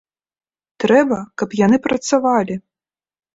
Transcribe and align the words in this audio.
Трэба, 0.83 1.19
каб 1.41 1.49
яны 1.59 1.77
працавалі. 1.85 2.59